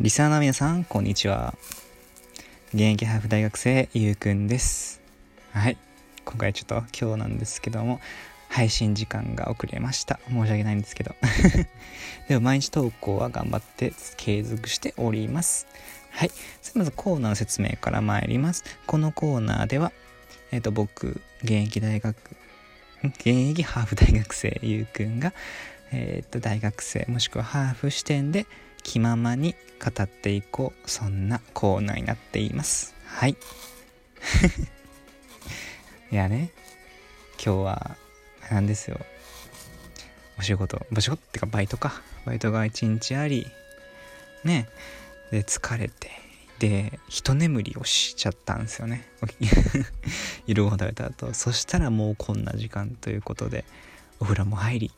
[0.00, 1.54] リサーの皆さん、こんにちは。
[2.68, 5.00] 現役ハーフ大学生、ゆうくんです。
[5.50, 5.76] はい。
[6.24, 7.98] 今回ちょっと今日なんですけども、
[8.48, 10.20] 配信時間が遅れました。
[10.28, 11.16] 申し訳ないんですけど。
[12.28, 15.66] でも毎日投稿は頑張って継続しております。
[16.10, 16.30] はい。
[16.74, 18.62] まずコーナーの説明から参ります。
[18.86, 19.90] このコーナーでは、
[20.52, 22.16] えっ、ー、と、僕、現役大学、
[23.02, 25.32] 現役ハーフ大学生ゆうくんが、
[25.90, 28.46] えっ、ー、と、大学生もしくはハーフ視点で
[28.88, 30.90] 気ままに語っていこう。
[30.90, 32.94] そんなコーナーになっています。
[33.04, 33.36] はい。
[36.10, 36.52] いやね。
[37.32, 37.98] 今日は
[38.50, 38.98] なんですよ。
[40.38, 40.86] お仕事。
[40.96, 42.00] お仕事ってかバイトか。
[42.24, 43.46] バイトが一日あり。
[44.42, 44.66] ね。
[45.30, 46.10] で疲れて。
[46.58, 49.06] で一眠りをしちゃったんですよね。
[50.46, 53.66] 夜ご飯食べた後そしたらもうこんな時間ということで
[54.18, 54.90] お風呂も入り。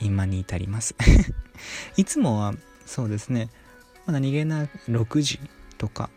[0.00, 0.94] 今に至ります。
[1.96, 3.48] いつもはそうですね、
[4.06, 5.40] まだ逃げな6時
[5.78, 6.10] とか。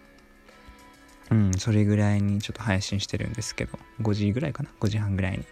[1.32, 3.78] うんそれぐらいにちょっと配信してるんですけど。
[4.02, 5.46] 5時ぐらいかな？5時半ぐらいに。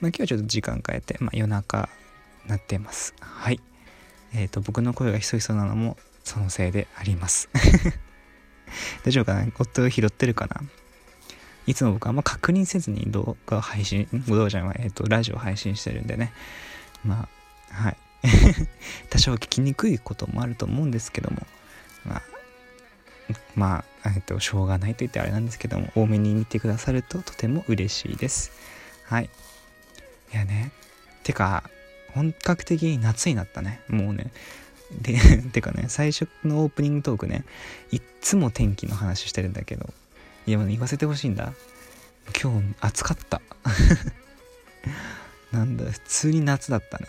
[0.00, 1.88] まあ今日はちょっと時間変えて、まあ、夜中
[2.46, 3.14] なってます。
[3.20, 3.60] はい。
[4.34, 7.48] えっ、ー、と僕の声がひそひそなのもそのせいであります。
[9.02, 9.46] 大丈夫かな？
[9.58, 10.60] 夫拾ってるかな？
[11.66, 16.32] いつも僕はあんま確認せずに動画を配信、動画じゃない、えっ、ー、と、ラジオ配信してるんでね。
[17.04, 17.28] ま
[17.70, 17.96] あ、はい。
[19.10, 21.46] 多少聞きにくいこともあると思うんですけども、
[22.04, 22.22] まあ、
[23.54, 28.52] まあ、えっと、しょうがないと言ってあれなんですけども、多めに見てくださるととても嬉しいです。
[29.04, 29.30] はい。
[30.32, 30.72] いやね、
[31.22, 31.64] てか、
[32.14, 33.80] 本格的に夏になったね。
[33.88, 34.30] もうね。
[35.02, 35.18] で、
[35.52, 37.44] てかね、最初のオープニングトークね、
[37.90, 39.92] いっつも天気の話してるんだけど、
[40.46, 41.52] いや、言わせてほしいんだ。
[42.40, 43.40] 今日暑かった。
[45.52, 47.06] なんだ、普通に夏だったね。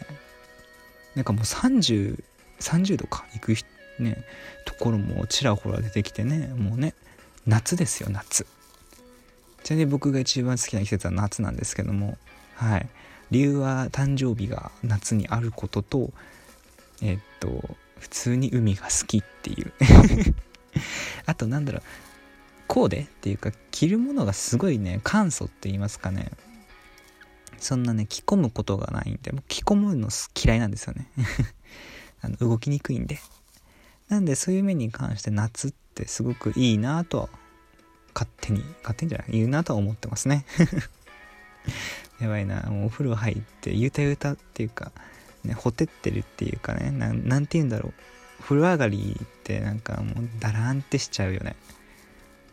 [1.15, 2.23] なんかもう30、
[2.59, 3.55] 30度か、行く
[3.99, 4.23] ね、
[4.65, 6.93] ところもちらほら出てきてね、もうね、
[7.45, 8.45] 夏ですよ、夏。
[9.63, 12.17] ちなみに僕が一番好きな季節は夏なんですけども、
[12.55, 12.89] はい。
[13.31, 16.11] 理由は誕生日が夏にあることと、
[17.01, 19.73] えっと、普通に海が好きっていう
[21.25, 21.81] あとなんだろう、
[22.67, 26.31] コーデっていうか着るものがすごいね、簡素って言いますかね。
[27.57, 31.07] そんなね、着込むことがないんで、もう着込むの嫌いなんですよね。
[32.21, 33.19] あの動きにくいんで。
[34.09, 37.29] なんでそういう面に関して夏ってすごくいいなとは、
[38.13, 40.45] 勝手に、勝手にじゃない、言うなとは思ってますね。
[42.19, 44.91] やばいな、もうお風呂入って、ゆたゆたっていうか、
[45.43, 47.93] ね、ほてってるっていうかね、ななんて言うんだろう。
[48.41, 51.55] 風呂上がりってなんかもうダラーンってしちゃうよね。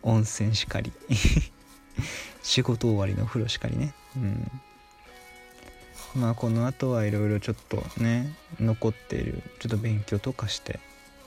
[0.02, 0.92] 温泉しかり。
[2.42, 3.94] 仕事終わりの風呂しかりね。
[4.16, 4.50] うん。
[6.16, 10.81] まあこの後はいろいろちょっとね残っているちょっと勉強とかして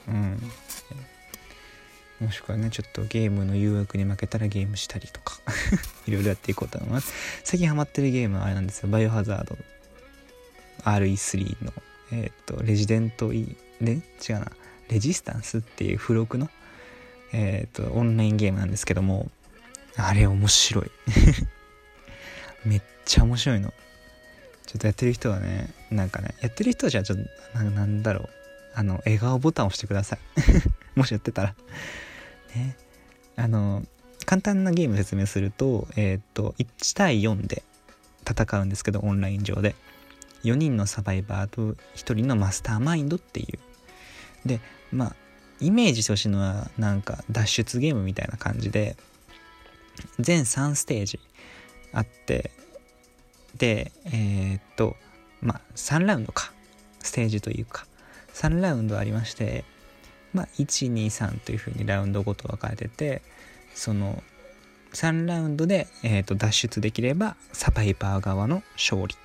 [0.07, 0.39] うん。
[2.19, 5.39] もしくはねちょっとゲームの誘惑に負けたらゲームしたりとか
[6.05, 7.13] いろいろやっていこうと思います。
[7.43, 8.89] 最近ハマってるゲームはあれなんですよ。
[8.89, 9.57] バイオハザード。
[10.83, 11.73] RE3 の
[12.11, 14.51] えっ、とレジデント E で違うな。
[14.89, 16.49] レジスタンスっていう付録の
[17.31, 19.31] えっ、とオンラインゲームなんですけども
[19.95, 20.91] あれ面白い。
[22.65, 23.73] めっちゃ面白いの。
[24.69, 27.19] ちょっとやってる人はね、なんかね、やってる人じゃあちょっ
[27.53, 28.29] と、なんだろう。
[28.75, 30.19] あの、笑顔ボタンを押してください。
[30.93, 31.55] もしやってたら。
[32.55, 32.77] ね。
[33.35, 33.83] あの、
[34.25, 37.63] 簡単なゲーム説明すると、えー、っと、1対4で
[38.29, 39.73] 戦うんですけど、オンライン上で。
[40.43, 43.57] 4人のサバイバーと1人のマスターマインドっていう。
[44.47, 45.15] で、まあ、
[45.59, 48.97] イメージしてほしいのは、なんか脱出ゲームみたいな感じで、
[50.19, 51.19] 全3ステージ
[51.91, 52.51] あって、
[53.59, 54.95] で、えー、っと、
[55.41, 56.51] まあ、3ラウンドか。
[57.01, 57.85] ステージというか、
[58.33, 59.63] 3ラウンドありまして、
[60.33, 63.21] まあ、1、2、3というふうにラウンドごと分かれてて、
[63.73, 64.21] その、
[64.93, 69.15] 3ラウンドで、えー、と脱出できればサバイバー側の勝利。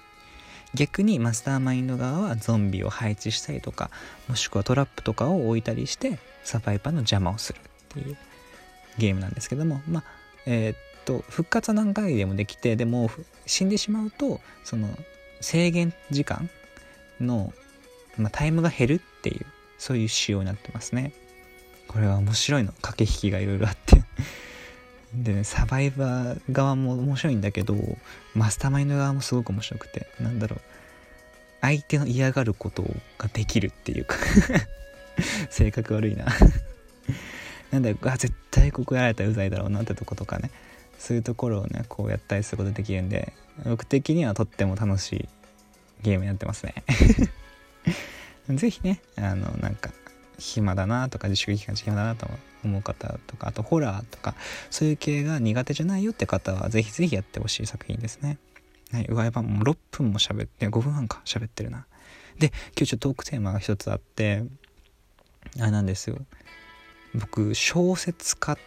[0.75, 3.91] 逆にマスターマインド側はゾンビを配置したりとか、
[4.29, 8.17] もしくはトラップとかを置いたりして、サバイバーの邪魔をするっていう
[8.99, 10.05] ゲームなんですけども、まあ、
[10.47, 13.11] えー、と復活は何回でもできてでも
[13.47, 14.89] 死んでしまうとその
[15.41, 16.49] 制限時間
[17.21, 17.53] の、
[18.17, 19.47] まあ、タイムが減るっていう
[19.79, 21.13] そういう仕様になってますね。
[21.89, 22.73] これは面白いの。
[22.81, 24.03] 駆け引きがいろいろあって。
[25.15, 27.77] でねサバイバー側も面白いんだけど
[28.35, 30.61] マスターマインド側もすごく面白くてなんだろう。
[31.61, 32.83] 相手の嫌がること
[33.19, 34.17] ができるっていうか。
[35.51, 36.27] 性格悪いな。
[37.71, 40.51] なんだよあ絶対ここやられたらうざいだろうなってとことかね。
[40.99, 43.33] そういうところをねこうやったりすることできるんで
[43.65, 45.29] 僕的にはとっても楽しい
[46.03, 46.75] ゲームになってますね
[48.49, 49.91] 是非ねあのなんか
[50.39, 52.29] 暇だなとか自粛期間中暇だなと
[52.65, 54.35] 思う方とかあとホラーとか
[54.71, 58.39] そういう系が苦手じゃないよって方はぜひぜひやってほしい作品ですね。
[58.91, 61.87] はい、上版も6分も喋って5分半か喋ってるな。
[62.39, 64.45] で今日ちょっとトークテーマが一つあって
[65.61, 66.19] あれなんですよ
[67.15, 68.59] 僕小説家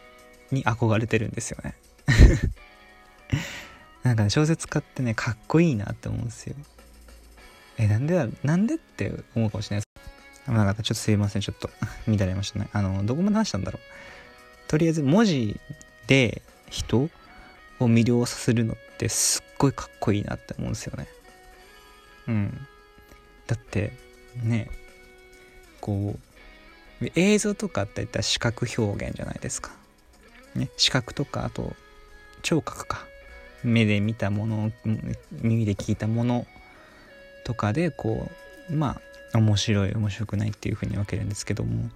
[0.51, 1.75] に憧れてるんですよね
[4.03, 6.55] なんか、小説家ってねかっこいいなって思うんですよ。
[7.77, 9.85] えなんでだなんでって思うかもしれない。
[9.85, 9.87] で
[10.45, 11.41] すなかったちょっとすいません。
[11.41, 11.69] ちょっと
[12.07, 12.69] 乱れましたね。
[12.73, 13.81] あのどこまで話したんだろう。
[14.69, 15.59] とりあえず文字
[16.07, 17.09] で人を
[17.79, 21.07] 魅了させるのってすっごいかっこいいなって思うんですよね。
[22.27, 22.67] うん。
[23.45, 23.93] だって
[24.43, 24.69] ね
[25.79, 26.17] こ
[27.01, 29.71] う映像とかっていったら視覚表現じゃないですか、
[30.55, 31.75] ね、視覚とかあと
[32.41, 33.05] 聴覚か。
[33.63, 34.71] 目で見たもの
[35.31, 36.45] 耳で聞いたもの
[37.43, 38.29] とかでこ
[38.69, 39.01] うま
[39.33, 41.89] あ面白い面白くないっていうふうに分けるんですけども。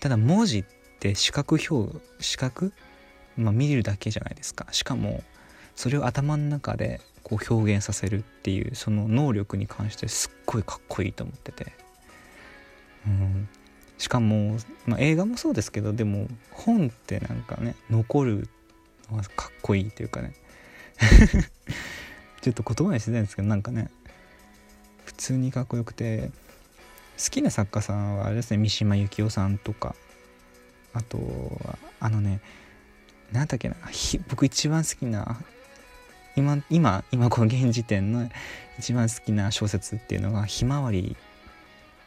[0.00, 0.64] ただ文字っ
[1.00, 2.72] て視覚表視覚？
[3.36, 4.66] まあ見るだけじゃないですか。
[4.70, 5.22] しかも
[5.74, 11.72] それを頭の中でこう表現させるっていうその能力に関してすっごいかっこいいと思ってて、
[13.06, 13.48] うん、
[13.98, 14.56] しかも、
[14.86, 18.48] まあ、映画もそうですけどでも本ってなんかね残る
[19.36, 20.32] かっこいいというかね。
[22.40, 23.90] ちょっと言葉にしてないんですけどなんかね。
[25.04, 26.30] 普通にかっこよくて
[27.22, 28.58] 好きな作家さんはあれですね。
[28.58, 29.94] 三島由紀夫さんとか。
[30.94, 31.18] あと
[31.64, 32.40] はあのね
[33.32, 33.76] 何だっけな。
[34.28, 35.40] 僕一番好きな
[36.36, 38.30] 今今今この現時点の
[38.78, 41.16] 一番好きな小説っていうのが「ひまわり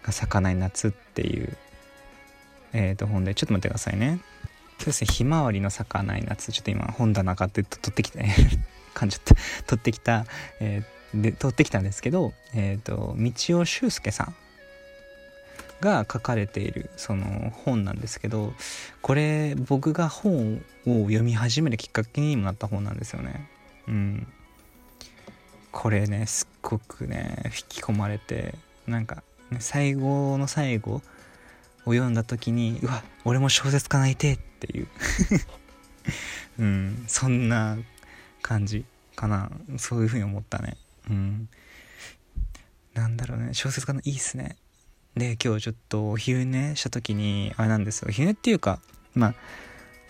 [0.04, 1.58] が咲かない夏」っていう
[2.74, 3.36] えっ、ー、と本で。
[3.36, 4.20] ちょっと待ってくださいね。
[4.82, 8.26] そうですね「ひまわりの咲かない夏」ちょっと今本棚買って取ってきて
[8.94, 9.36] 感じゃった。
[9.68, 10.26] 取ってきた、
[10.60, 14.36] えー、で取ってきたんですけどえっ、ー、と道尾修介さん
[15.82, 18.54] が書かれているその本なんですけど
[19.02, 23.50] これ僕が本を読み始めるきっかけにもなった本なんですよね。
[23.88, 24.28] うん。
[25.72, 28.56] これねすっごくね引き込まれて
[28.88, 29.24] なんか、
[29.60, 31.02] 最後の最後
[31.86, 34.88] を読んだ時にうわ俺も小説家なりてってていう。
[36.60, 37.78] うんそんな
[38.42, 38.86] 感じ
[39.16, 39.52] かな。
[39.78, 40.78] そういうふうに思ったね。
[41.10, 41.50] うん。
[42.94, 43.54] なんだろうね。
[43.54, 44.58] 小説家のいいっすね。
[45.16, 48.08] で今日ちょっとお昼寝した時にあれなんですよ。
[48.10, 48.80] お昼寝っていうか
[49.14, 49.36] まあ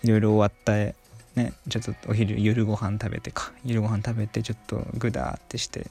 [0.02, 0.72] いろいろ終わった
[1.40, 3.52] ねちょっとお昼夜ご飯食べてか。
[3.64, 5.90] 夜ご飯食べてちょっとグダーってして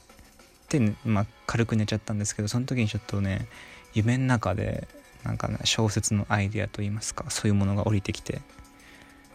[0.68, 3.46] で、まあ、軽く寝ちゃったんですけどその時にちょっとね
[3.92, 4.88] 夢の中で
[5.24, 8.40] なんかね小説のアイデアといいますかそういうものが降りてきて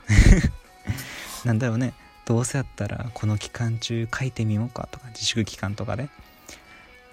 [1.46, 1.94] なんだろうね
[2.26, 6.10] どうせやったらこの期間中書いてみようかとか自粛期間とかで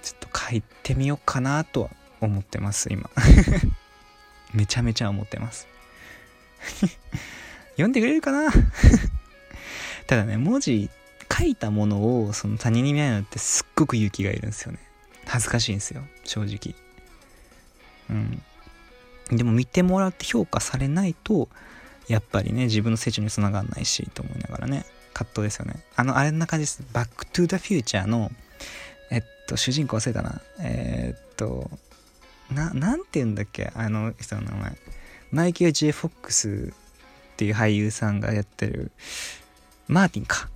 [0.02, 1.90] ちょっと書いてみようかなとは
[2.20, 3.08] 思ってます今
[4.52, 5.68] めちゃめちゃ思ってます
[7.72, 8.52] 読んでくれるかな？
[10.06, 10.90] ただね、文字、
[11.32, 14.78] 書いたものをその他人に見られるのってすっごく勇気がいるんですよね。
[15.26, 16.74] 恥ずかしいんですよ、正直。
[18.10, 18.42] うん。
[19.30, 21.48] でも見てもらって評価されないと、
[22.08, 25.82] やっぱりね、自分の成長につながんないし、と思いながらね、葛藤ですよね。
[25.96, 26.84] あの、あれな感じです。
[26.93, 28.31] バックトゥーザフューチャーの、
[29.10, 30.40] えっと、主人公忘れたな。
[30.60, 31.70] えー、っと、
[32.50, 33.72] な、なんて言うんだっけ？
[33.74, 34.76] あの人の名前。
[35.32, 38.93] マイケル・ジェ・フォックスっていう俳優さんがやってる、
[39.88, 40.48] マーティンか。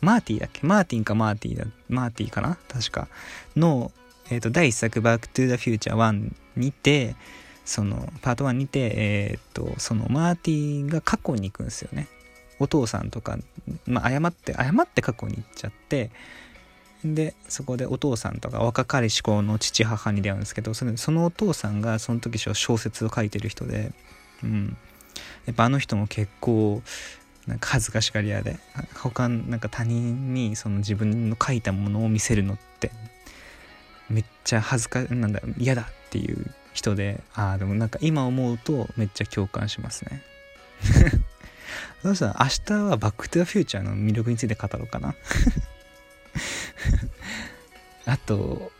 [0.00, 0.66] マーティーだっけ？
[0.66, 2.58] マーティンかマーティーだ、マーティーかな？
[2.68, 3.08] 確か。
[3.56, 3.90] の、
[4.30, 7.16] え、ー、と、第1作、バックトゥザフューチャー1にて、
[7.64, 12.08] その、パート1にて、えっ、ー、と、その、マーティーが過去に行くんですよね。
[12.58, 13.38] お父さんとか、
[13.86, 16.10] まあ、誤って、誤って過去に行っちゃって、
[17.04, 23.92] で、そこでお父さんとか若かりし子の父母に出会うんですけど、そのそのお父さんがその時小説を書いてる人で、
[24.42, 24.76] うん。
[25.46, 26.82] やっぱあの人も結構
[27.46, 28.58] なんか恥ずかしがり屋で
[28.94, 32.90] 他なんか他人にその自分の書いたものを見せるのって
[34.08, 40.22] めっちゃ恥ずかなんだ嫌だっていう人でああでもなんか今思うとめっちゃ共感しますね。
[42.02, 42.26] どうした？
[42.28, 45.14] ら明日はバックトゥザフューチャーの魅力について語ろうかな。
[48.06, 48.72] あと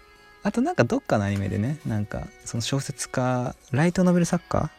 [0.43, 4.71] あとなんかどっかのアニメでねなんかその小説家ライトノベル作家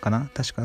[0.00, 0.28] かな？
[0.34, 0.64] 確か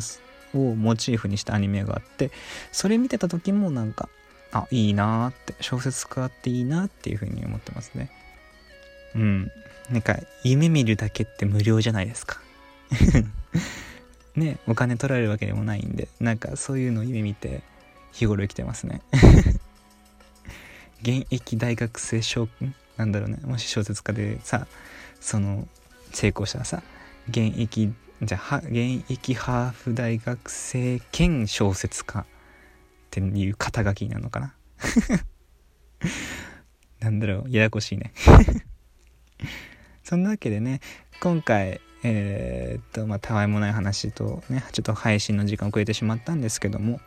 [0.54, 2.32] をモチーフにしたアニメがあって
[2.72, 4.10] それ見てた時もなんか
[4.52, 8.12] あいいなーって小説家っていいなっていう風に思ってますね。
[9.16, 9.52] うん。
[9.90, 12.40] なんか夢見るだけって無料じゃないですか。
[14.36, 17.62] ねお金取られるわけでもないんでなんかそういうのを夢見て
[18.12, 19.02] 日頃生きてますね。
[21.02, 22.48] 現役大学生小
[22.98, 23.38] なんだろうね。
[23.44, 24.68] もし小説家でさ
[25.20, 25.68] その
[26.12, 26.82] 成功したらさ
[27.28, 32.26] 現役じゃあ現役ハーフ大学生兼小説家っ
[33.12, 34.54] ていう肩書きなのかな？
[37.00, 37.50] なんだろう。
[37.50, 38.14] ややこしいね。
[40.04, 40.82] そんなわけでね
[41.22, 47.00] 今回えー、っとまあたわいもない話とねちょっと配信の時間遅れてしまったんですけども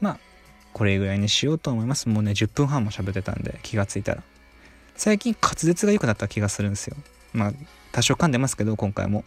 [0.00, 0.18] まあ
[0.72, 2.06] これぐらいにしようと思います。
[2.10, 4.22] もうね10分半も喋ってたんで気がついたら。
[4.94, 6.96] 最近滑舌が良くなった気がするんですよ。
[7.32, 7.52] まあ
[7.92, 9.24] 多少噛んでますけど今回も。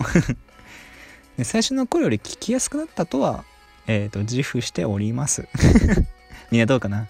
[1.38, 3.46] で最初の頃より聞きやすくなったとは
[3.88, 5.48] えっ、と自負しております。
[6.52, 7.08] みんなどうかな？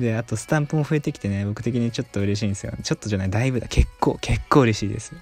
[0.00, 2.72] であとスタンプも増えてきてね僕的にちょっと嬉しいんですよ。
[2.82, 3.68] ちょっとじゃないだいぶだ。
[3.68, 5.12] 結構結構嬉しいです。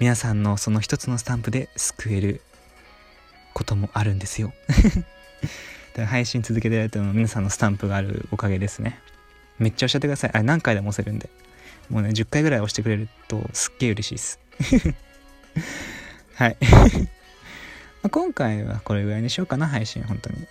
[0.00, 2.40] 皆さんのその一つのスタンプで救える
[3.52, 4.52] こともあるんですよ。
[6.06, 8.98] 配信続けてられても皆さんのスタンプがあるおかげですね。
[9.58, 10.30] めっちゃ押しゃってください。
[10.32, 11.30] あれ何回でも押せるんで。
[11.88, 14.40] もうね10回ぐらい押してくれるとすっげえ嬉しいです。
[16.34, 16.56] はい。
[18.10, 20.46] 今回はこれぐらいにしようかな配信本当に。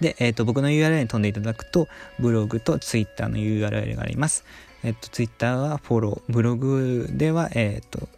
[0.00, 4.44] で、えっ、ー、と、僕の URL に飛んでいただくと、ブログと Twitter の URL があります。
[4.82, 8.08] えっ、ー、と、Twitter はフォロー、ブログでは、えっ、ー、と、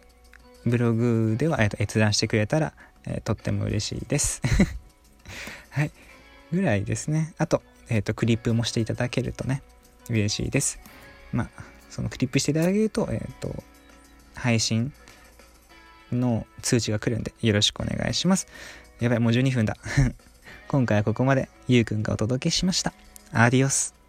[0.67, 2.73] ブログでは、えっ、と、閲覧してくれたら、
[3.07, 4.43] えとっても嬉しいです。
[5.71, 5.91] はい。
[6.53, 7.35] ぐらいですね。
[7.39, 9.63] あと、えっ、と、クリップもしていただけるとね、
[10.11, 10.79] 嬉しいです。
[11.33, 13.63] まあ、そのクリップしていただけると、えっ、と、
[14.35, 14.93] 配信
[16.13, 18.47] の通知が来るんで、よろしくお願いします。
[19.01, 19.77] やばい、もう12分だ。
[20.71, 22.93] 今回はここまでゆうくんがお届けしました。
[23.33, 24.00] アディオス。